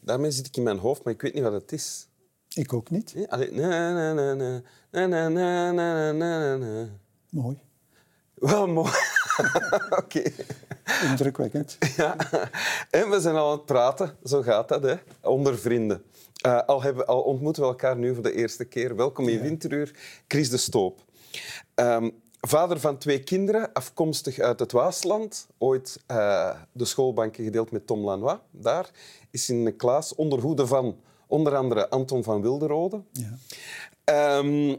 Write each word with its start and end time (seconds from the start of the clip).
Daarmee 0.00 0.30
zit 0.30 0.46
ik 0.46 0.56
in 0.56 0.62
mijn 0.62 0.78
hoofd, 0.78 1.04
maar 1.04 1.12
ik 1.12 1.20
weet 1.20 1.34
niet 1.34 1.42
wat 1.42 1.52
het 1.52 1.72
is. 1.72 2.08
Ik 2.54 2.72
ook 2.72 2.90
niet. 2.90 3.14
Allee, 3.28 3.52
na, 3.52 4.12
na, 4.12 4.62
na. 6.12 6.88
Mooi. 7.30 7.58
Wel 8.34 8.66
mooi. 8.66 8.92
Oké. 9.90 10.22
Indrukwekkend. 11.02 11.78
Ja. 11.96 12.16
En 12.90 13.10
we 13.10 13.20
zijn 13.20 13.34
al 13.34 13.50
aan 13.50 13.56
het 13.56 13.66
praten. 13.66 14.16
Zo 14.24 14.42
gaat 14.42 14.68
dat, 14.68 14.82
hè? 14.82 14.94
onder 15.22 15.58
vrienden. 15.58 16.02
Eh, 16.42 16.62
al, 16.66 16.82
hebben, 16.82 17.06
al 17.06 17.20
ontmoeten 17.20 17.62
we 17.62 17.68
elkaar 17.68 17.96
nu 17.96 18.14
voor 18.14 18.22
de 18.22 18.34
eerste 18.34 18.64
keer. 18.64 18.96
Welkom 18.96 19.28
in 19.28 19.40
Winteruur, 19.40 19.94
Chris 20.28 20.50
de 20.50 20.56
Stoop. 20.56 21.04
Ehm, 21.74 22.10
vader 22.40 22.80
van 22.80 22.98
twee 22.98 23.22
kinderen, 23.22 23.72
afkomstig 23.72 24.38
uit 24.38 24.60
het 24.60 24.72
Waasland. 24.72 25.46
Ooit 25.58 26.00
eh, 26.06 26.56
de 26.72 26.84
schoolbanken 26.84 27.44
gedeeld 27.44 27.70
met 27.70 27.86
Tom 27.86 28.04
Lanois. 28.04 28.38
Daar 28.50 28.90
is 29.30 29.48
in 29.48 29.64
de 29.64 29.72
klas 29.72 30.14
onder 30.14 30.40
hoede 30.40 30.66
van 30.66 30.96
onder 31.26 31.56
andere 31.56 31.88
Anton 31.88 32.22
van 32.22 32.42
Wilderode. 32.42 33.02
Ja. 33.12 33.38
Ehm, 34.04 34.76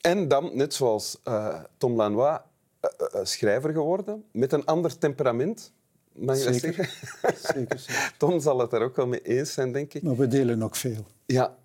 en 0.00 0.28
dan, 0.28 0.50
net 0.52 0.74
zoals 0.74 1.18
eh, 1.22 1.60
Tom 1.76 1.96
Lanois, 1.96 2.38
eh, 2.80 2.90
schrijver 3.22 3.72
geworden. 3.72 4.24
Met 4.32 4.52
een 4.52 4.64
ander 4.64 4.98
temperament, 4.98 5.72
mag 6.12 6.38
je 6.38 6.44
dat 6.44 6.54
Zeker. 6.54 6.74
zeggen? 6.74 7.36
Zeker, 7.54 7.78
zeker. 7.86 8.14
Tom 8.18 8.40
zal 8.40 8.58
het 8.58 8.70
daar 8.70 8.82
ook 8.82 8.96
wel 8.96 9.06
mee 9.06 9.22
eens 9.22 9.52
zijn, 9.52 9.72
denk 9.72 9.94
ik. 9.94 10.02
Maar 10.02 10.16
we 10.16 10.26
delen 10.26 10.62
ook 10.62 10.76
veel. 10.76 11.06
Ja, 11.26 11.56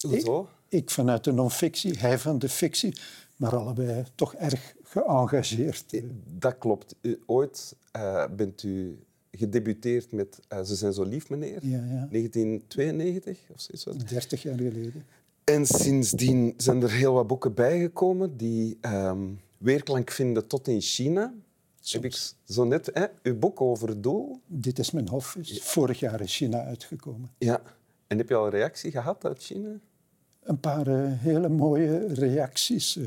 hoezo? 0.00 0.48
Ik 0.68 0.90
vanuit 0.90 1.24
de 1.24 1.32
non-fictie, 1.32 1.98
hij 1.98 2.18
van 2.18 2.38
de 2.38 2.48
fictie. 2.48 2.96
Maar 3.36 3.56
allebei 3.56 4.04
toch 4.14 4.34
erg 4.34 4.74
geëngageerd. 5.04 5.92
eh. 5.92 6.02
Dat 6.38 6.58
klopt. 6.58 6.94
U, 7.00 7.22
ooit 7.26 7.76
eh, 7.92 8.24
bent 8.36 8.62
u 8.62 8.98
gedebuteerd 9.30 10.12
met 10.12 10.40
eh, 10.48 10.62
Ze 10.62 10.74
zijn 10.74 10.92
zo 10.92 11.02
lief, 11.04 11.28
meneer. 11.30 11.58
Ja, 11.66 11.76
ja. 11.76 12.08
1992 12.10 13.38
of 13.54 13.60
zoiets. 13.60 13.84
was 13.84 13.94
het. 13.96 14.08
30 14.08 14.42
jaar 14.42 14.56
geleden. 14.56 15.04
En 15.44 15.66
sindsdien 15.66 16.54
zijn 16.56 16.82
er 16.82 16.90
heel 16.92 17.12
wat 17.12 17.26
boeken 17.26 17.54
bijgekomen 17.54 18.36
die 18.36 18.78
ehm, 18.80 19.24
weerklank 19.58 20.10
vinden 20.10 20.46
tot 20.46 20.68
in 20.68 20.80
China. 20.80 21.34
Heb 21.82 22.04
ik 22.04 22.16
zo 22.44 22.64
net 22.64 22.90
hè, 22.92 23.06
uw 23.22 23.38
boek 23.38 23.60
over 23.60 23.88
het 23.88 24.02
doel. 24.02 24.40
Dit 24.46 24.78
is 24.78 24.90
mijn 24.90 25.08
hof. 25.08 25.36
Is 25.36 25.62
vorig 25.62 25.98
jaar 25.98 26.20
in 26.20 26.26
China 26.26 26.64
uitgekomen. 26.64 27.30
Ja. 27.38 27.62
En 28.06 28.18
heb 28.18 28.28
je 28.28 28.34
al 28.34 28.44
een 28.44 28.50
reactie 28.50 28.90
gehad 28.90 29.24
uit 29.24 29.42
China? 29.42 29.68
Een 30.42 30.60
paar 30.60 30.86
eh, 30.86 31.12
hele 31.12 31.48
mooie 31.48 32.06
reacties. 32.14 32.98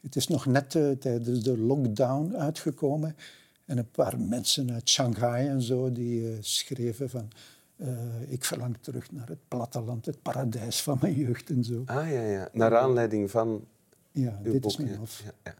Het 0.00 0.16
is 0.16 0.28
nog 0.28 0.46
net 0.46 0.74
eh, 0.74 0.90
tijdens 0.90 1.42
de 1.42 1.58
lockdown 1.58 2.34
uitgekomen. 2.36 3.16
En 3.64 3.78
een 3.78 3.90
paar 3.90 4.20
mensen 4.20 4.72
uit 4.72 4.88
Shanghai 4.88 5.48
en 5.48 5.62
zo 5.62 5.92
die 5.92 6.30
eh, 6.30 6.36
schreven 6.40 7.10
van... 7.10 7.28
eh, 7.76 7.88
ik 8.28 8.44
verlang 8.44 8.76
terug 8.80 9.12
naar 9.12 9.28
het 9.28 9.48
platteland, 9.48 10.06
het 10.06 10.22
paradijs 10.22 10.82
van 10.82 10.98
mijn 11.00 11.14
jeugd 11.14 11.50
en 11.50 11.64
zo. 11.64 11.82
Ah 11.86 12.10
ja, 12.10 12.22
ja. 12.22 12.48
Naar 12.52 12.76
aanleiding 12.76 13.30
van 13.30 13.64
Ja, 14.12 14.40
uw 14.44 14.52
dit 14.52 14.60
boek. 14.60 14.70
is 14.70 14.76
mijn 14.76 14.90
ja. 14.90 14.96
hof. 14.96 15.22
Ja, 15.24 15.32
ja. 15.44 15.54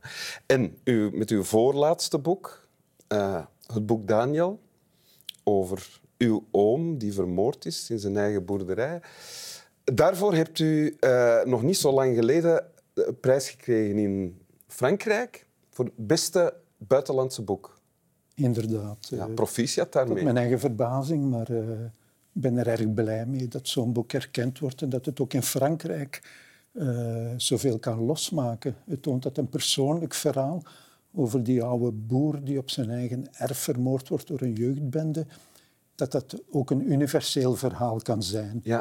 En 0.47 0.77
u, 0.84 1.11
met 1.12 1.30
uw 1.30 1.42
voorlaatste 1.42 2.19
boek, 2.19 2.69
het 3.67 3.86
boek 3.86 4.08
Daniel, 4.08 4.61
over 5.45 6.01
uw 6.18 6.45
oom 6.51 6.98
die 6.98 7.13
vermoord 7.13 7.64
is 7.64 7.90
in 7.90 7.98
zijn 7.98 8.17
eigen 8.17 8.45
boerderij. 8.45 9.01
Daarvoor 9.84 10.34
hebt 10.34 10.58
u 10.58 10.96
nog 11.45 11.63
niet 11.63 11.77
zo 11.77 11.92
lang 11.92 12.14
geleden 12.17 12.64
prijs 13.20 13.51
gekregen 13.51 13.98
in 13.98 14.39
Frankrijk 14.67 15.47
voor 15.70 15.85
het 15.85 16.07
beste 16.07 16.55
buitenlandse 16.77 17.42
boek. 17.42 17.79
Inderdaad. 18.35 19.09
Ja, 19.11 19.27
eh, 19.27 19.35
proficiat 19.35 19.92
tot 19.92 20.07
daarmee. 20.07 20.25
mijn 20.25 20.36
eigen 20.36 20.59
verbazing, 20.59 21.31
maar 21.31 21.51
eh, 21.51 21.85
ik 22.33 22.41
ben 22.45 22.57
er 22.57 22.67
erg 22.67 22.95
blij 22.95 23.27
mee 23.27 23.48
dat 23.48 23.69
zo'n 23.69 23.92
boek 23.92 24.13
erkend 24.13 24.58
wordt 24.58 24.83
en 24.83 24.89
dat 24.89 25.07
het 25.07 25.20
ook 25.20 25.33
in 25.33 25.42
Frankrijk 25.42 26.23
eh, 26.73 27.33
zoveel 27.37 27.79
kan 27.79 27.98
losmaken. 27.98 28.77
Het 28.87 29.03
toont 29.03 29.23
dat 29.23 29.39
een 29.39 29.48
persoonlijk 29.48 30.14
verhaal 30.14 30.63
over 31.14 31.42
die 31.42 31.63
oude 31.63 31.92
boer 31.92 32.45
die 32.45 32.58
op 32.58 32.70
zijn 32.70 32.91
eigen 32.91 33.27
erf 33.33 33.58
vermoord 33.58 34.08
wordt 34.08 34.27
door 34.27 34.41
een 34.41 34.53
jeugdbende, 34.53 35.27
dat 35.95 36.13
dat 36.13 36.42
ook 36.51 36.70
een 36.70 36.92
universeel 36.92 37.55
verhaal 37.55 38.01
kan 38.03 38.23
zijn. 38.23 38.61
Ja, 38.63 38.79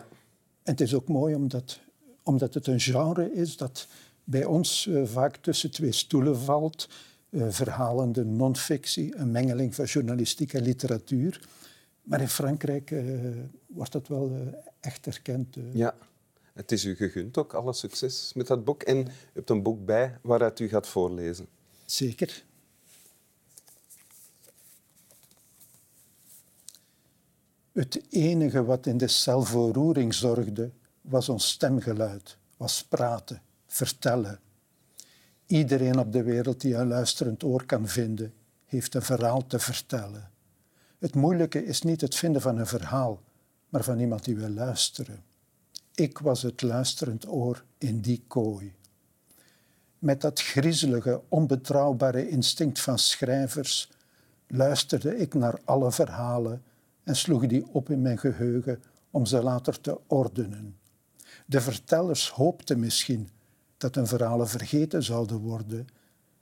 En 0.64 0.72
het 0.72 0.82
is 0.82 0.94
ook 0.94 1.08
mooi 1.08 1.36
omdat, 1.36 1.80
omdat 2.28 2.54
het 2.54 2.68
een 2.68 2.80
genre 2.80 3.34
is 3.34 3.58
dat 3.58 3.88
bij 4.24 4.46
ons 4.46 4.88
eh, 4.88 5.06
vaak 5.06 5.38
tussen 5.38 5.72
twee 5.72 5.92
stoelen 5.92 6.40
valt. 6.40 6.90
Eh, 7.30 7.48
verhalende 7.50 8.26
non-fictie, 8.26 9.16
een 9.16 9.32
mengeling 9.32 9.76
van 9.76 9.86
journalistiek 9.86 10.54
en 10.54 10.62
literatuur. 10.62 11.48
Maar 12.02 12.22
in 12.22 12.30
Frankrijk 12.30 12.92
eh, 12.92 13.04
wordt 13.68 13.92
dat 13.92 14.08
wel 14.08 14.56
echt 14.80 15.08
erkend. 15.08 15.58
ja. 15.74 15.96
Het 16.54 16.72
is 16.72 16.86
u 16.86 16.96
gegund 16.96 17.38
ook, 17.38 17.54
alle 17.54 17.74
succes 17.74 18.32
met 18.36 18.48
dat 18.48 18.64
boek. 18.64 18.84
En 18.84 18.98
u 18.98 19.06
hebt 19.34 19.50
een 19.50 19.64
boek 19.64 19.86
bij 19.86 20.18
waaruit 20.22 20.60
u 20.60 20.68
gaat 20.68 20.88
voorlezen. 20.88 21.48
Zeker. 21.86 22.44
Het 27.72 28.02
enige 28.10 28.64
wat 28.64 28.86
in 28.86 28.98
de 28.98 29.08
cel 29.08 29.42
voor 29.42 29.74
roering 29.74 30.14
zorgde, 30.14 30.72
was 31.10 31.30
ons 31.30 31.50
stemgeluid, 31.50 32.38
was 32.58 32.84
praten, 32.84 33.42
vertellen. 33.68 34.40
Iedereen 35.46 36.00
op 36.00 36.12
de 36.12 36.24
wereld 36.24 36.62
die 36.62 36.76
een 36.76 36.88
luisterend 36.88 37.44
oor 37.44 37.66
kan 37.66 37.88
vinden, 37.88 38.34
heeft 38.66 38.94
een 38.94 39.02
verhaal 39.02 39.48
te 39.48 39.60
vertellen. 39.60 40.30
Het 41.00 41.16
moeilijke 41.16 41.66
is 41.66 41.82
niet 41.82 42.02
het 42.02 42.16
vinden 42.16 42.42
van 42.42 42.58
een 42.58 42.68
verhaal, 42.68 43.22
maar 43.70 43.84
van 43.84 44.00
iemand 44.00 44.24
die 44.24 44.36
wil 44.36 44.50
luisteren. 44.50 45.24
Ik 45.96 46.18
was 46.18 46.42
het 46.42 46.62
luisterend 46.62 47.28
oor 47.28 47.64
in 47.78 48.02
die 48.02 48.24
kooi. 48.28 48.74
Met 50.00 50.22
dat 50.22 50.42
griezelige, 50.42 51.22
onbetrouwbare 51.28 52.30
instinct 52.30 52.80
van 52.80 53.00
schrijvers 53.00 53.92
luisterde 54.48 55.18
ik 55.18 55.34
naar 55.34 55.60
alle 55.66 55.92
verhalen 55.92 56.64
en 57.04 57.16
sloeg 57.16 57.48
die 57.48 57.66
op 57.72 57.90
in 57.90 58.02
mijn 58.02 58.18
geheugen 58.18 58.84
om 59.12 59.26
ze 59.26 59.44
later 59.44 59.82
te 59.82 60.00
ordenen. 60.08 60.78
De 61.50 61.62
vertellers 61.62 62.30
hoopten 62.30 62.80
misschien 62.80 63.30
dat 63.78 63.96
hun 63.96 64.08
verhalen 64.08 64.48
vergeten 64.48 65.04
zouden 65.04 65.38
worden, 65.38 65.88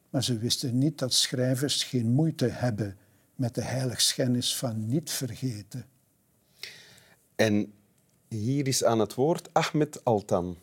maar 0.09 0.23
ze 0.23 0.37
wisten 0.37 0.77
niet 0.77 0.97
dat 0.97 1.13
schrijvers 1.13 1.83
geen 1.83 2.07
moeite 2.07 2.47
hebben 2.47 2.97
met 3.35 3.55
de 3.55 3.61
heiligschennis 3.61 4.55
van 4.55 4.87
niet 4.87 5.11
vergeten. 5.11 5.85
En 7.35 7.73
hier 8.27 8.67
is 8.67 8.83
aan 8.83 8.99
het 8.99 9.13
woord 9.13 9.49
Ahmed 9.53 10.03
Altan. 10.03 10.57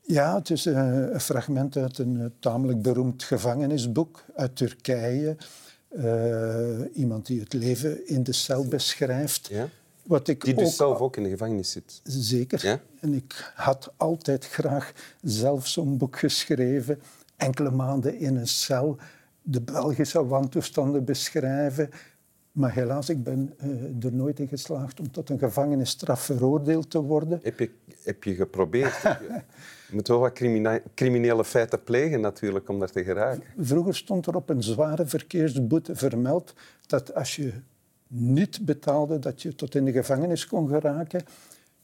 Ja, 0.00 0.34
het 0.34 0.50
is 0.50 0.66
eh, 0.66 0.96
een 1.12 1.20
fragment 1.20 1.76
uit 1.76 1.98
een 1.98 2.20
eh, 2.20 2.26
tamelijk 2.38 2.82
beroemd 2.82 3.22
gevangenisboek 3.22 4.24
uit 4.34 4.56
Turkije. 4.56 5.36
Eh, 5.88 6.80
iemand 6.92 7.26
die 7.26 7.40
het 7.40 7.52
leven 7.52 8.06
in 8.06 8.22
de 8.22 8.32
cel 8.32 8.68
beschrijft. 8.68 9.48
Ja? 9.48 9.68
Wat 10.06 10.28
ik 10.28 10.44
Die 10.44 10.54
dus 10.54 10.66
ook 10.66 10.72
zelf 10.72 10.98
ook 10.98 11.16
in 11.16 11.22
de 11.22 11.28
gevangenis 11.28 11.70
zit. 11.70 12.00
Zeker. 12.04 12.66
Ja? 12.66 12.80
En 13.00 13.14
ik 13.14 13.52
had 13.54 13.92
altijd 13.96 14.46
graag 14.46 14.92
zelf 15.22 15.66
zo'n 15.66 15.96
boek 15.96 16.18
geschreven. 16.18 17.00
Enkele 17.36 17.70
maanden 17.70 18.18
in 18.18 18.36
een 18.36 18.46
cel, 18.46 18.96
de 19.42 19.60
Belgische 19.60 20.26
wantoestanden 20.26 21.04
beschrijven. 21.04 21.90
Maar 22.52 22.72
helaas, 22.72 23.08
ik 23.08 23.22
ben 23.22 23.54
eh, 23.58 24.04
er 24.04 24.12
nooit 24.12 24.40
in 24.40 24.48
geslaagd 24.48 25.00
om 25.00 25.10
tot 25.10 25.30
een 25.30 25.38
gevangenisstraf 25.38 26.20
veroordeeld 26.20 26.90
te 26.90 27.02
worden. 27.02 27.40
Heb 27.42 27.58
je, 27.58 27.70
heb 28.02 28.24
je 28.24 28.34
geprobeerd? 28.34 29.02
je 29.88 29.92
moet 29.92 30.08
wel 30.08 30.18
wat 30.18 30.40
criminele 30.94 31.44
feiten 31.44 31.82
plegen 31.82 32.20
natuurlijk 32.20 32.68
om 32.68 32.78
daar 32.78 32.90
te 32.90 33.04
geraken. 33.04 33.42
Vroeger 33.58 33.96
stond 33.96 34.26
er 34.26 34.36
op 34.36 34.48
een 34.48 34.62
zware 34.62 35.06
verkeersboete 35.06 35.96
vermeld 35.96 36.54
dat 36.86 37.14
als 37.14 37.36
je 37.36 37.52
niet 38.08 38.64
betaalde, 38.64 39.18
dat 39.18 39.42
je 39.42 39.54
tot 39.54 39.74
in 39.74 39.84
de 39.84 39.92
gevangenis 39.92 40.46
kon 40.46 40.68
geraken. 40.68 41.22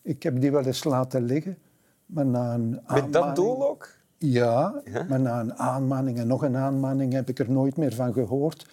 Ik 0.02 0.22
heb 0.22 0.40
die 0.40 0.50
wel 0.50 0.64
eens 0.64 0.84
laten 0.84 1.22
liggen, 1.22 1.58
maar 2.06 2.26
na 2.26 2.55
een 2.55 2.70
Met 2.70 2.81
aanmaning... 2.87 3.12
dat 3.12 3.37
doel 3.37 3.69
ook? 3.69 3.88
Ja, 4.19 4.82
Ja? 4.84 5.06
maar 5.08 5.20
na 5.20 5.40
een 5.40 5.55
aanmaning 5.55 6.19
en 6.19 6.26
nog 6.26 6.43
een 6.43 6.56
aanmaning 6.56 7.12
heb 7.12 7.28
ik 7.28 7.38
er 7.38 7.50
nooit 7.50 7.76
meer 7.76 7.94
van 7.94 8.12
gehoord. 8.12 8.67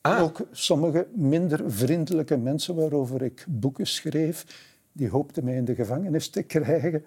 Ah. 0.00 0.22
Ook 0.22 0.40
sommige 0.50 1.06
minder 1.14 1.62
vriendelijke 1.66 2.36
mensen 2.36 2.74
waarover 2.74 3.22
ik 3.22 3.44
boeken 3.48 3.86
schreef, 3.86 4.46
die 4.92 5.08
hoopten 5.08 5.44
mij 5.44 5.54
in 5.54 5.64
de 5.64 5.74
gevangenis 5.74 6.28
te 6.28 6.42
krijgen. 6.42 7.04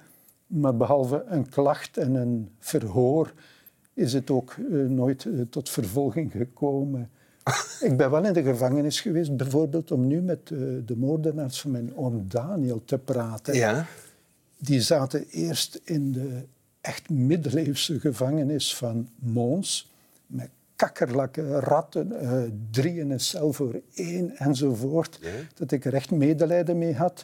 Maar 0.48 0.78
behalve 0.78 1.24
een 1.28 1.50
klacht 1.50 1.98
en 1.98 2.16
een 2.16 2.50
verhoor 2.60 3.34
is 3.94 4.14
het 4.14 4.30
ook 4.30 4.52
eh, 4.52 4.80
nooit 4.80 5.25
eh, 5.25 5.42
tot 5.50 5.70
vervolging 5.70 6.32
gekomen. 6.32 7.10
Ik 7.81 7.98
ben 7.98 8.12
wel 8.12 8.25
in 8.25 8.34
de 8.34 8.44
gevangenis 8.44 9.01
geweest, 9.01 9.38
bijvoorbeeld 9.38 9.92
om 9.92 10.07
nu 10.07 10.22
met 10.22 10.40
eh, 10.51 10.57
de 10.86 10.98
moordenaars 10.98 11.62
van 11.62 11.72
mijn 11.72 11.96
oom 11.98 12.25
Daniel 12.28 12.81
te 12.86 12.98
praten 12.98 13.54
Ja. 13.56 13.86
die 14.57 14.81
zaten 14.81 15.25
eerst 15.30 15.80
in 15.84 16.12
de 16.12 16.44
echt 16.81 17.10
middeleeuwse 17.10 18.00
gevangenis 18.00 18.75
van 18.75 19.10
Mons, 19.19 19.92
met 20.28 20.50
kakkerlakken, 20.75 21.50
ratten, 21.60 22.12
uh, 22.24 22.42
drie 22.72 23.00
in 23.00 23.12
een 23.12 23.19
cel 23.19 23.54
voor 23.54 23.81
één 23.94 24.38
enzovoort. 24.38 25.19
Dat 25.56 25.72
ik 25.72 25.86
er 25.86 25.94
echt 25.94 26.12
medelijden 26.12 26.78
mee 26.78 26.96
had. 26.96 27.24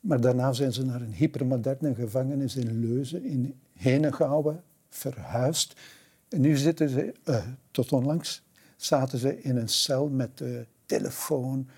Maar 0.00 0.20
daarna 0.20 0.52
zijn 0.52 0.72
ze 0.72 0.84
naar 0.84 1.00
een 1.00 1.12
hypermoderne 1.12 1.94
gevangenis 1.94 2.56
in 2.56 2.80
Leuzen, 2.80 3.24
in 3.24 3.54
Henegouwen, 3.72 4.62
verhuisd. 4.88 5.74
En 6.28 6.40
nu 6.40 6.56
zitten 6.56 6.88
ze, 6.88 7.14
uh, 7.24 7.44
tot 7.70 7.92
onlangs, 7.92 8.42
zaten 8.76 9.18
ze 9.18 9.42
in 9.42 9.56
een 9.56 9.68
cel 9.68 10.08
met 10.08 10.40
uh, 10.40 10.58
telefoon, 10.86 11.68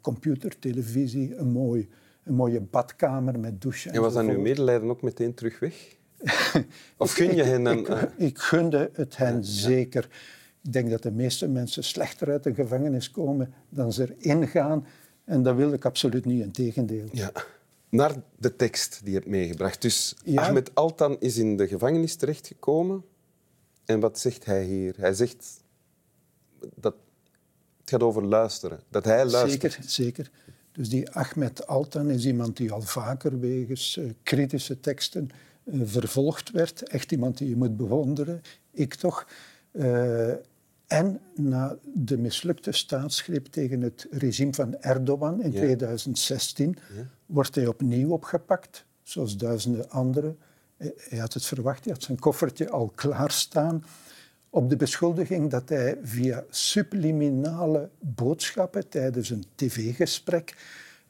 computer, 0.00 0.58
televisie, 0.58 1.36
een, 1.36 1.50
mooi, 1.50 1.88
een 2.24 2.34
mooie 2.34 2.60
badkamer 2.60 3.38
met 3.38 3.62
douche. 3.62 3.90
En 3.90 4.00
was 4.00 4.14
dan 4.14 4.28
uw 4.28 4.40
medelijden 4.40 4.90
ook 4.90 5.02
meteen 5.02 5.34
terug 5.34 5.58
weg? 5.58 5.96
of 6.96 7.12
gun 7.12 7.34
je 7.34 7.42
hen 7.42 7.66
een... 7.66 7.78
Ik, 7.78 8.10
ik, 8.16 8.38
gunde 8.38 8.90
het 8.92 9.16
hen 9.16 9.44
zeker. 9.44 10.08
Ik 10.62 10.72
denk 10.72 10.90
dat 10.90 11.02
de 11.02 11.10
meeste 11.10 11.48
mensen 11.48 11.84
slechter 11.84 12.30
uit 12.30 12.42
de 12.42 12.54
gevangenis 12.54 13.10
komen 13.10 13.54
dan 13.68 13.92
ze 13.92 14.16
erin 14.18 14.48
gaan. 14.48 14.86
En 15.24 15.42
dat 15.42 15.56
wil 15.56 15.72
ik 15.72 15.84
absoluut 15.84 16.24
niet, 16.24 16.42
in 16.42 16.50
tegendeel. 16.50 17.08
Ja. 17.12 17.32
Naar 17.88 18.14
de 18.38 18.56
tekst 18.56 19.00
die 19.02 19.12
je 19.12 19.18
hebt 19.18 19.30
meegebracht. 19.30 19.82
Dus 19.82 20.16
Ahmed 20.34 20.74
Altan 20.74 21.16
is 21.20 21.36
in 21.36 21.56
de 21.56 21.68
gevangenis 21.68 22.14
terechtgekomen. 22.14 23.04
En 23.84 24.00
wat 24.00 24.18
zegt 24.18 24.44
hij 24.44 24.64
hier? 24.64 24.94
Hij 24.98 25.14
zegt 25.14 25.62
dat 26.74 26.94
het 27.80 27.90
gaat 27.90 28.02
over 28.02 28.24
luisteren. 28.24 28.80
Dat 28.90 29.04
hij 29.04 29.26
luistert. 29.26 29.72
Zeker, 29.72 29.90
zeker. 29.90 30.30
Dus 30.72 30.88
die 30.88 31.10
Ahmed 31.10 31.66
Altan 31.66 32.10
is 32.10 32.26
iemand 32.26 32.56
die 32.56 32.72
al 32.72 32.80
vaker 32.80 33.40
wegens 33.40 33.96
uh, 33.96 34.10
kritische 34.22 34.80
teksten 34.80 35.30
uh, 35.64 35.82
vervolgd 35.84 36.50
werd. 36.50 36.82
Echt 36.82 37.12
iemand 37.12 37.38
die 37.38 37.48
je 37.48 37.56
moet 37.56 37.76
bewonderen. 37.76 38.42
Ik 38.70 38.94
toch. 38.94 39.26
Uh, 39.72 40.32
en 40.86 41.20
na 41.34 41.78
de 41.94 42.18
mislukte 42.18 42.72
staatsgreep 42.72 43.46
tegen 43.46 43.80
het 43.80 44.06
regime 44.10 44.54
van 44.54 44.76
Erdogan 44.80 45.42
in 45.42 45.50
2016 45.50 46.78
wordt 47.26 47.54
hij 47.54 47.66
opnieuw 47.66 48.10
opgepakt, 48.10 48.84
zoals 49.02 49.36
duizenden 49.36 49.90
anderen. 49.90 50.38
Hij 50.76 51.18
had 51.18 51.34
het 51.34 51.44
verwacht, 51.44 51.84
hij 51.84 51.92
had 51.92 52.02
zijn 52.02 52.18
koffertje 52.18 52.70
al 52.70 52.92
klaarstaan. 52.94 53.84
Op 54.50 54.70
de 54.70 54.76
beschuldiging 54.76 55.50
dat 55.50 55.68
hij 55.68 55.98
via 56.02 56.44
subliminale 56.50 57.90
boodschappen 58.00 58.88
tijdens 58.88 59.30
een 59.30 59.44
tv-gesprek 59.54 60.56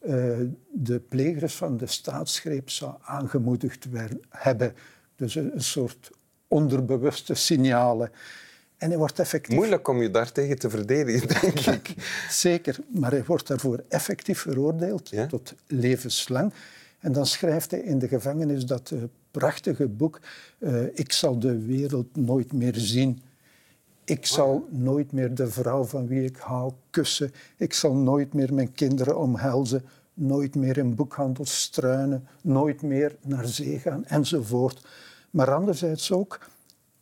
uh, 0.02 0.37
de 0.73 1.00
plegers 1.00 1.55
van 1.55 1.76
de 1.76 1.87
staatsgreep 1.87 2.70
zou 2.70 2.94
aangemoedigd 3.02 3.87
hebben. 4.29 4.75
Dus 5.17 5.35
een, 5.35 5.55
een 5.55 5.62
soort 5.62 6.11
onderbewuste 6.49 7.35
signalen. 7.35 8.11
En 8.76 8.88
hij 8.88 8.99
wordt 8.99 9.19
effectief... 9.19 9.56
Moeilijk 9.56 9.88
om 9.88 10.02
je 10.02 10.11
daartegen 10.11 10.58
te 10.58 10.70
verdedigen, 10.70 11.29
denk 11.40 11.58
ik. 11.61 11.94
Zeker, 12.31 12.79
maar 12.88 13.11
hij 13.11 13.25
wordt 13.25 13.46
daarvoor 13.46 13.85
effectief 13.88 14.40
veroordeeld 14.40 15.29
tot 15.29 15.55
levenslang. 15.67 16.52
En 16.99 17.12
dan 17.12 17.26
schrijft 17.26 17.70
hij 17.70 17.81
in 17.81 17.99
de 17.99 18.08
gevangenis 18.08 18.67
dat 18.67 18.90
uh, 18.90 19.02
prachtige 19.31 19.88
boek 19.88 20.20
uh, 20.58 20.82
Ik 20.93 21.12
zal 21.12 21.38
de 21.38 21.58
wereld 21.58 22.17
nooit 22.17 22.52
meer 22.52 22.75
zien. 22.76 23.23
Ik 24.08 24.26
zal 24.26 24.69
nooit 24.70 25.12
meer 25.12 25.34
de 25.34 25.50
vrouw 25.50 25.84
van 25.84 26.06
wie 26.06 26.25
ik 26.25 26.37
hou 26.37 26.72
kussen. 26.90 27.32
Ik 27.56 27.72
zal 27.72 27.94
nooit 27.94 28.34
meer 28.34 28.55
mijn 28.55 28.72
kinderen 28.72 29.19
omhelzen. 29.19 29.84
Nooit 30.14 30.55
meer 30.55 30.78
in 30.78 30.94
boekhandels 30.94 31.60
struinen. 31.60 32.28
Nooit 32.43 32.82
meer 32.82 33.16
naar 33.22 33.46
zee 33.46 33.78
gaan, 33.78 34.05
enzovoort. 34.05 34.87
Maar 35.31 35.55
anderzijds 35.55 36.12
ook 36.12 36.38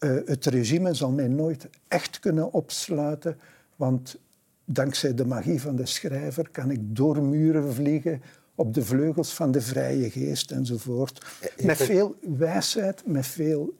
uh, 0.01 0.17
het 0.25 0.47
regime 0.47 0.95
zal 0.95 1.11
mij 1.11 1.29
nooit 1.29 1.69
echt 1.89 2.19
kunnen 2.19 2.53
opsluiten, 2.53 3.39
want 3.77 4.17
dankzij 4.65 5.15
de 5.15 5.27
magie 5.27 5.61
van 5.61 5.77
de 5.77 5.87
schrijver 5.87 6.49
kan 6.51 6.71
ik 6.71 6.97
door 6.97 7.23
muren 7.23 7.75
vliegen 7.75 8.23
op 8.55 8.75
de 8.75 8.85
vleugels 8.85 9.35
van 9.35 9.51
de 9.51 9.61
vrije 9.61 10.11
geest 10.11 10.51
enzovoort. 10.51 11.27
Met 11.63 11.77
veel 11.77 12.17
wijsheid, 12.21 13.07
met 13.07 13.27
veel 13.27 13.75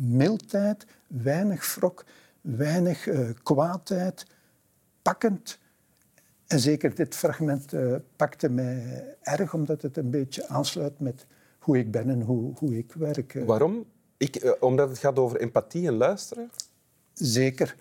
mildheid, 0.00 0.86
weinig 1.06 1.74
wrok, 1.74 2.04
weinig 2.46 3.06
uh, 3.06 3.28
kwaadheid, 3.42 4.26
pakkend. 5.02 5.58
En 6.46 6.60
zeker 6.60 6.94
dit 6.94 7.14
fragment 7.14 7.72
uh, 7.72 7.96
pakte 8.16 8.48
mij 8.48 9.04
erg, 9.20 9.54
omdat 9.54 9.82
het 9.82 9.96
een 9.96 10.10
beetje 10.10 10.48
aansluit 10.48 11.00
met 11.00 11.26
hoe 11.58 11.78
ik 11.78 11.90
ben 11.90 12.10
en 12.10 12.20
hoe, 12.20 12.52
hoe 12.56 12.76
ik 12.76 12.92
werk. 12.92 13.42
Waarom? 13.46 13.84
Ik, 14.16 14.36
eh, 14.36 14.52
omdat 14.60 14.88
het 14.88 14.98
gaat 14.98 15.18
over 15.18 15.40
empathie 15.40 15.86
en 15.86 15.94
luisteren? 15.94 16.50
Zeker. 17.12 17.76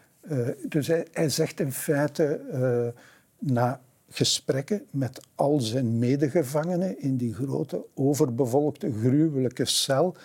Dus 0.67 0.87
hij, 0.87 1.07
hij, 1.11 1.29
zegt 1.29 1.59
in 1.59 1.71
feite, 1.71 2.93
na 3.39 3.81
gesprekken 4.09 4.87
met 4.91 5.27
al 5.35 5.59
zijn 5.59 5.99
medegevangenen 5.99 6.99
in 7.01 7.17
die 7.17 7.33
grote, 7.33 7.85
overbevolkte, 7.93 8.91
gruwelijke 8.91 9.65
cel, 9.65 10.15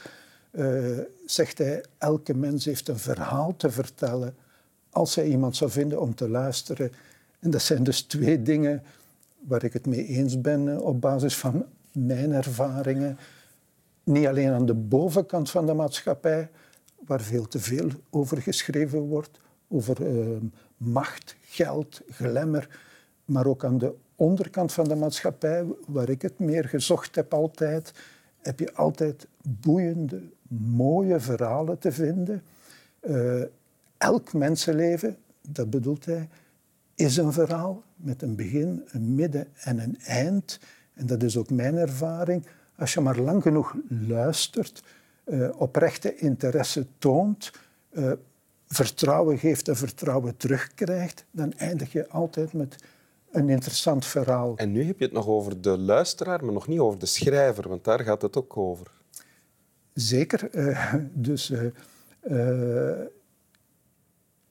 uh, 0.51 0.99
zegt 1.27 1.59
hij, 1.59 1.85
elke 1.99 2.35
mens 2.35 2.65
heeft 2.65 2.89
een 2.89 2.99
verhaal 2.99 3.57
te 3.57 3.71
vertellen 3.71 4.35
als 4.91 5.15
hij 5.15 5.27
iemand 5.27 5.57
zou 5.57 5.71
vinden 5.71 6.01
om 6.01 6.15
te 6.15 6.29
luisteren. 6.29 6.93
En 7.39 7.51
dat 7.51 7.63
zijn 7.63 7.85
dus 7.85 8.03
twee 8.03 8.43
dingen 8.43 8.83
waar 9.41 9.65
ik 9.65 9.73
het 9.73 9.87
mee 9.87 10.07
eens 10.07 10.41
ben 10.41 10.81
op 10.81 11.01
basis 11.01 11.37
van 11.37 11.67
mijn 11.93 12.33
ervaringen 12.33 13.19
niet 14.03 14.27
alleen 14.27 14.51
aan 14.51 14.67
de 14.67 14.75
bovenkant 14.75 15.51
van 15.51 15.67
de 15.67 15.75
maatschappij, 15.75 16.51
waar 17.07 17.21
veel 17.21 17.49
te 17.49 17.59
veel 17.59 17.89
over 18.11 18.43
geschreven 18.43 19.01
wordt, 19.01 19.41
over 19.69 20.01
uh, 20.01 20.37
macht, 20.77 21.37
geld, 21.41 22.01
glamour, 22.11 22.79
maar 23.25 23.47
ook 23.47 23.65
aan 23.65 23.79
de 23.79 23.95
onderkant 24.15 24.73
van 24.73 24.89
de 24.89 24.95
maatschappij, 24.95 25.65
waar 25.87 26.09
ik 26.09 26.23
het 26.23 26.39
meer 26.39 26.65
gezocht 26.65 27.15
heb 27.15 27.35
altijd, 27.35 27.93
heb 28.39 28.59
je 28.59 28.75
altijd 28.75 29.27
boeiende, 29.43 30.23
mooie 30.57 31.21
verhalen 31.21 31.79
te 31.79 31.93
vinden. 31.93 32.43
Uh, 33.01 33.43
elk 33.99 34.33
mensenleven, 34.33 35.17
dat 35.49 35.71
bedoelt 35.71 36.05
hij, 36.05 36.29
is 36.95 37.17
een 37.17 37.33
verhaal 37.33 37.83
met 37.97 38.23
een 38.23 38.37
begin, 38.37 38.83
een 38.91 39.15
midden 39.15 39.47
en 39.55 39.79
een 39.79 39.99
eind. 40.01 40.61
En 40.95 41.07
dat 41.07 41.23
is 41.23 41.37
ook 41.37 41.51
mijn 41.51 41.77
ervaring 41.77 42.47
als 42.81 42.95
je 42.95 43.01
maar 43.01 43.19
lang 43.19 43.43
genoeg 43.43 43.75
luistert, 43.89 44.83
uh, 45.25 45.49
oprechte 45.57 46.17
interesse 46.17 46.87
toont, 46.99 47.53
uh, 47.93 48.13
vertrouwen 48.67 49.39
geeft 49.39 49.69
en 49.69 49.77
vertrouwen 49.77 50.37
terugkrijgt, 50.37 51.25
dan 51.31 51.53
eindig 51.53 51.93
je 51.93 52.09
altijd 52.09 52.53
met 52.53 52.77
een 53.31 53.49
interessant 53.49 54.07
verhaal. 54.07 54.57
En 54.57 54.73
nu 54.73 54.85
heb 54.85 54.99
je 54.99 55.05
het 55.05 55.13
nog 55.13 55.27
over 55.27 55.61
de 55.61 55.79
luisteraar, 55.79 56.45
maar 56.45 56.55
nog 56.55 56.69
niet 56.69 56.79
over 56.79 56.99
de 56.99 57.07
schrijver, 57.07 57.69
want 57.69 57.85
daar 57.85 58.01
gaat 58.01 58.23
het 58.23 58.37
ook 58.37 58.57
over. 58.57 58.91
Zeker. 60.01 60.49
Uh, 60.55 60.95
dus 61.29 61.53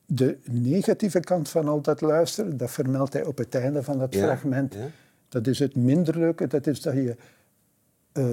de 0.05 0.37
negatieve 0.51 1.19
kant 1.19 1.49
van 1.49 1.67
altijd 1.67 2.01
luisteren, 2.01 2.57
dat 2.57 2.71
vermeldt 2.71 3.13
hij 3.13 3.25
op 3.25 3.37
het 3.37 3.55
einde 3.55 3.83
van 3.83 3.99
dat 3.99 4.15
fragment. 4.15 4.73
Ja. 4.73 4.87
Dat 5.29 5.47
is 5.47 5.59
het 5.59 5.75
minder 5.75 6.17
leuke, 6.17 6.47
dat 6.47 6.67
is 6.67 6.81
dat 6.81 6.93
je 6.93 7.15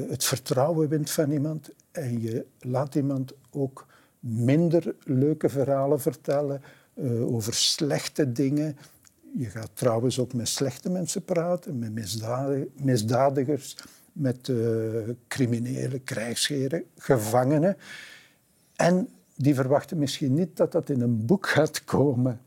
het 0.08 0.24
vertrouwen 0.24 0.88
wint 0.88 1.10
van 1.10 1.30
iemand 1.30 1.70
en 1.90 2.20
je 2.20 2.46
laat 2.60 2.94
iemand 2.94 3.32
ook 3.50 3.86
minder 4.20 4.94
leuke 5.04 5.48
verhalen 5.48 6.00
vertellen 6.00 6.62
over 7.20 7.54
slechte 7.54 8.32
dingen. 8.32 8.76
Je 9.38 9.50
gaat 9.50 9.70
trouwens 9.74 10.18
ook 10.18 10.32
met 10.32 10.48
slechte 10.48 10.90
mensen 10.90 11.24
praten, 11.24 11.78
met 11.78 11.92
misdadigers, 12.74 13.76
met 14.16 14.48
uh, 14.48 15.08
criminelen, 15.28 16.04
krijgsheren, 16.04 16.84
gevangenen. 16.96 17.76
En 18.76 19.08
die 19.34 19.54
verwachten 19.54 19.98
misschien 19.98 20.34
niet 20.34 20.56
dat 20.56 20.72
dat 20.72 20.88
in 20.88 21.00
een 21.00 21.26
boek 21.26 21.48
gaat 21.48 21.84
komen. 21.84 22.40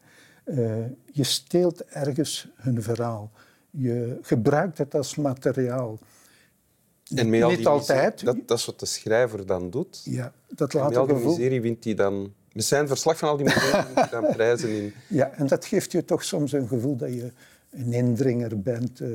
je 1.12 1.24
steelt 1.24 1.86
ergens 1.86 2.48
hun 2.56 2.84
verhaal. 2.84 3.32
Je 3.70 4.18
gebruikt 4.22 4.78
het 4.78 4.96
als 4.96 5.16
materiaal. 5.16 6.00
En 7.16 7.30
met 7.30 7.44
al 7.44 7.50
Niet 7.50 7.66
altijd. 7.66 8.26
Dat, 8.26 8.38
dat, 8.46 8.58
is 8.58 8.66
wat 8.66 8.80
de 8.80 8.86
schrijver 8.86 9.46
dan 9.46 9.70
doet. 9.70 10.02
Ja, 10.04 10.34
dat 10.48 10.74
laat 10.74 10.84
en 10.84 10.90
met 10.90 10.98
al 10.98 11.08
die 11.08 11.26
miserie 11.26 11.62
wint 11.62 11.84
hij 11.84 11.94
dan... 11.94 12.34
Met 12.54 12.66
zijn 12.66 12.88
verslag 12.88 13.18
van 13.18 13.30
al 13.30 13.38
die 13.38 13.46
miserie 13.46 13.84
wint 13.84 13.96
hij 13.96 14.22
dan 14.22 14.34
prijzen 14.34 14.70
in. 14.70 14.94
Ja, 15.08 15.32
en 15.32 15.48
dat 15.48 15.66
geeft 15.66 15.92
je 15.92 16.06
toch 16.06 16.24
soms 16.24 16.52
een 16.52 16.68
gevoel 16.68 16.96
dat 16.96 17.14
je 17.14 17.32
een 17.70 17.94
indringer 17.94 18.62
bent. 18.62 19.00
Uh, 19.00 19.10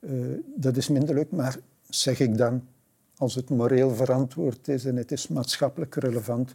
uh, 0.00 0.38
dat 0.56 0.76
is 0.76 0.88
minder 0.88 1.14
leuk, 1.14 1.30
maar 1.30 1.56
zeg 1.90 2.20
ik 2.20 2.36
dan, 2.36 2.62
als 3.16 3.34
het 3.34 3.50
moreel 3.50 3.94
verantwoord 3.94 4.68
is 4.68 4.84
en 4.84 4.96
het 4.96 5.12
is 5.12 5.28
maatschappelijk 5.28 5.94
relevant, 5.94 6.52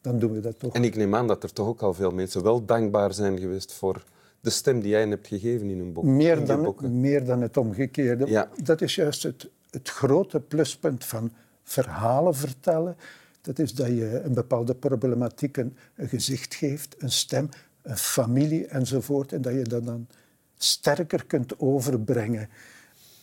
dan 0.00 0.18
doen 0.18 0.32
we 0.32 0.40
dat 0.40 0.58
toch. 0.58 0.74
En 0.74 0.84
ik 0.84 0.96
neem 0.96 1.14
aan 1.14 1.26
dat 1.26 1.42
er 1.42 1.52
toch 1.52 1.66
ook 1.66 1.82
al 1.82 1.94
veel 1.94 2.10
mensen 2.10 2.42
wel 2.42 2.64
dankbaar 2.64 3.14
zijn 3.14 3.38
geweest 3.38 3.72
voor 3.72 4.04
de 4.40 4.50
stem 4.50 4.80
die 4.80 4.90
jij 4.90 5.08
hebt 5.08 5.26
gegeven 5.26 5.68
in 5.68 5.78
hun 5.78 5.92
boek. 5.92 6.04
Meer, 6.04 6.46
dan, 6.46 6.74
meer 7.00 7.24
dan 7.24 7.40
het 7.40 7.56
omgekeerde. 7.56 8.26
Ja. 8.26 8.48
Dat 8.62 8.80
is 8.80 8.94
juist 8.94 9.22
het, 9.22 9.50
het 9.70 9.88
grote 9.88 10.40
pluspunt 10.40 11.04
van 11.04 11.32
verhalen 11.62 12.34
vertellen, 12.34 12.96
Dat 13.40 13.58
is 13.58 13.74
dat 13.74 13.86
je 13.86 14.20
een 14.24 14.34
bepaalde 14.34 14.74
problematiek 14.74 15.56
een, 15.56 15.76
een 15.94 16.08
gezicht 16.08 16.54
geeft, 16.54 16.94
een 16.98 17.10
stem, 17.10 17.48
een 17.82 17.96
familie 17.96 18.66
enzovoort. 18.66 19.32
En 19.32 19.42
dat 19.42 19.52
je 19.52 19.62
dat 19.62 19.84
dan 19.84 20.06
sterker 20.56 21.24
kunt 21.26 21.58
overbrengen. 21.58 22.48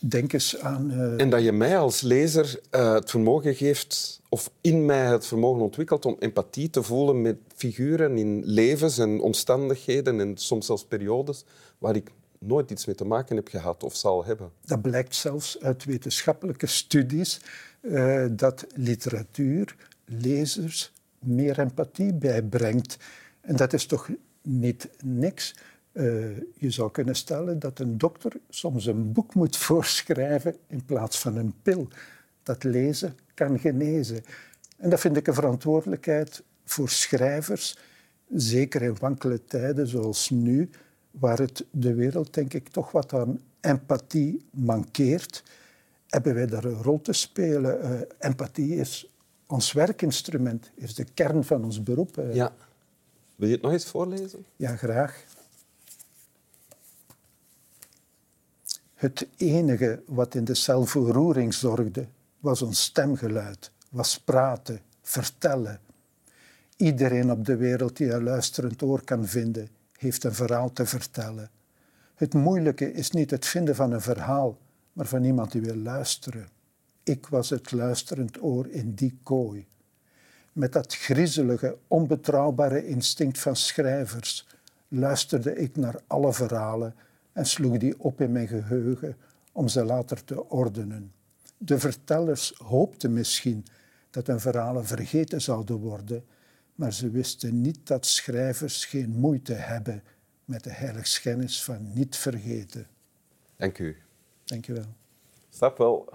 Denk 0.00 0.32
eens 0.32 0.58
aan... 0.58 0.90
eh, 0.90 1.20
En 1.20 1.30
dat 1.30 1.42
je 1.42 1.52
mij 1.52 1.78
als 1.78 2.00
lezer 2.00 2.60
eh, 2.70 2.92
het 2.92 3.10
vermogen 3.10 3.54
geeft, 3.54 4.20
of 4.28 4.50
in 4.60 4.84
mij 4.84 5.06
het 5.06 5.26
vermogen 5.26 5.62
ontwikkelt 5.62 6.04
om 6.06 6.16
empathie 6.18 6.70
te 6.70 6.82
voelen 6.82 7.22
met 7.22 7.36
figuren 7.54 8.16
in 8.18 8.42
levens 8.44 8.98
en 8.98 9.20
omstandigheden 9.20 10.20
en 10.20 10.36
soms 10.36 10.66
zelfs 10.66 10.84
periodes 10.84 11.44
waar 11.78 11.96
ik 11.96 12.10
nooit 12.38 12.70
iets 12.70 12.86
mee 12.86 12.94
te 12.94 13.04
maken 13.04 13.36
heb 13.36 13.48
gehad 13.48 13.82
of 13.84 13.96
zal 13.96 14.24
hebben. 14.24 14.50
Dat 14.64 14.82
blijkt 14.82 15.14
zelfs 15.14 15.60
uit 15.60 15.84
wetenschappelijke 15.84 16.66
studies 16.66 17.40
eh, 17.80 18.24
dat 18.30 18.66
literatuur 18.74 19.76
lezers 20.04 20.92
meer 21.18 21.58
empathie 21.58 22.14
bijbrengt. 22.14 22.96
En 23.40 23.56
dat 23.56 23.72
is 23.72 23.86
toch 23.86 24.08
niet 24.42 24.88
niks. 25.04 25.54
Eh, 25.92 26.36
je 26.54 26.70
zou 26.70 26.90
kunnen 26.90 27.14
stellen 27.16 27.58
dat 27.58 27.78
een 27.78 27.98
dokter 27.98 28.32
soms 28.48 28.86
een 28.86 29.12
boek 29.12 29.34
moet 29.34 29.56
voorschrijven 29.66 30.56
in 30.66 30.84
plaats 30.84 31.18
van 31.18 31.36
een 31.36 31.54
pil. 31.62 31.88
Dat 32.42 32.64
lezen 32.64 33.16
kan 33.34 33.58
genezen. 33.58 34.24
En 34.76 34.90
dat 34.90 35.00
vind 35.00 35.16
ik 35.16 35.26
een 35.26 35.34
verantwoordelijkheid 35.34 36.42
voor 36.64 36.88
schrijvers, 36.88 37.78
zeker 38.28 38.82
in 38.82 38.96
wankele 38.98 39.44
tijden 39.44 39.86
zoals 39.86 40.30
nu, 40.30 40.70
waar 41.10 41.38
het 41.38 41.64
de 41.70 41.94
wereld 41.94 42.34
denk 42.34 42.54
ik 42.54 42.68
toch 42.68 42.90
wat 42.90 43.12
aan 43.12 43.40
empathie 43.60 44.44
mankeert, 44.50 45.42
hebben 46.06 46.34
wij 46.34 46.46
daar 46.46 46.64
een 46.64 46.82
rol 46.82 47.00
te 47.00 47.12
spelen. 47.12 47.82
Eh, 47.82 48.00
empathie 48.18 48.76
is 48.76 49.10
ons 49.46 49.72
werkinstrument, 49.72 50.70
is 50.74 50.94
de 50.94 51.04
kern 51.14 51.44
van 51.44 51.64
ons 51.64 51.82
beroep. 51.82 52.18
eh. 52.18 52.34
Ja. 52.34 52.52
Wil 53.36 53.48
je 53.48 53.54
het 53.54 53.62
nog 53.62 53.72
eens 53.72 53.86
voorlezen? 53.86 54.44
Ja, 54.56 54.76
graag. 54.76 55.24
Het 59.00 59.28
enige 59.36 60.02
wat 60.06 60.34
in 60.34 60.44
de 60.44 60.54
cel 60.54 60.84
voor 60.86 61.08
roering 61.08 61.54
zorgde, 61.54 62.06
was 62.38 62.62
ons 62.62 62.82
stemgeluid, 62.82 63.70
was 63.90 64.18
praten, 64.18 64.80
vertellen. 65.02 65.80
Iedereen 66.76 67.30
op 67.30 67.44
de 67.44 67.56
wereld 67.56 67.96
die 67.96 68.12
een 68.12 68.22
luisterend 68.22 68.82
oor 68.82 69.04
kan 69.04 69.26
vinden, 69.26 69.68
heeft 69.96 70.24
een 70.24 70.34
verhaal 70.34 70.72
te 70.72 70.86
vertellen. 70.86 71.50
Het 72.14 72.34
moeilijke 72.34 72.92
is 72.92 73.10
niet 73.10 73.30
het 73.30 73.46
vinden 73.46 73.74
van 73.74 73.92
een 73.92 74.00
verhaal, 74.00 74.58
maar 74.92 75.06
van 75.06 75.24
iemand 75.24 75.52
die 75.52 75.62
wil 75.62 75.76
luisteren. 75.76 76.48
Ik 77.02 77.26
was 77.26 77.50
het 77.50 77.72
luisterend 77.72 78.42
oor 78.42 78.66
in 78.68 78.94
die 78.94 79.18
kooi. 79.22 79.66
Met 80.52 80.72
dat 80.72 80.94
griezelige, 80.94 81.76
onbetrouwbare 81.88 82.86
instinct 82.86 83.38
van 83.38 83.56
schrijvers 83.56 84.46
luisterde 84.88 85.56
ik 85.56 85.76
naar 85.76 86.00
alle 86.06 86.32
verhalen 86.32 86.94
en 87.40 87.46
sloeg 87.46 87.76
die 87.76 88.00
op 88.00 88.20
in 88.20 88.32
mijn 88.32 88.48
geheugen 88.48 89.16
om 89.52 89.68
ze 89.68 89.84
later 89.84 90.24
te 90.24 90.48
ordenen. 90.48 91.12
De 91.58 91.78
vertellers 91.78 92.54
hoopten 92.56 93.12
misschien 93.12 93.64
dat 94.10 94.26
hun 94.26 94.40
verhalen 94.40 94.86
vergeten 94.86 95.40
zouden 95.40 95.76
worden, 95.76 96.24
maar 96.74 96.92
ze 96.92 97.10
wisten 97.10 97.60
niet 97.60 97.86
dat 97.86 98.06
schrijvers 98.06 98.84
geen 98.84 99.10
moeite 99.10 99.52
hebben 99.52 100.02
met 100.44 100.64
de 100.64 100.70
heiligschennis 100.72 101.64
van 101.64 101.92
niet 101.92 102.16
vergeten. 102.16 102.86
Dank 103.56 103.78
u. 103.78 103.96
Dank 104.44 104.64
je 104.66 104.72
wel. 104.72 104.94
Snap 105.48 105.78
wel. 105.78 106.12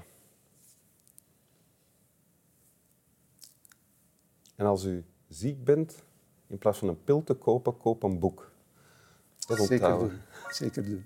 En 4.56 4.66
als 4.66 4.84
u 4.84 5.06
ziek 5.28 5.64
bent, 5.64 6.04
in 6.48 6.58
plaats 6.58 6.78
van 6.78 6.88
een 6.88 7.04
pil 7.04 7.24
te 7.24 7.34
kopen, 7.34 7.78
koop 7.78 8.04
een 8.04 8.20
boek. 8.20 8.52
Dat 9.48 9.58
Zeker 9.58 9.74
onthouden. 9.74 10.10
doen. 10.10 10.20
Zeker 10.54 10.86
doen. 10.86 11.06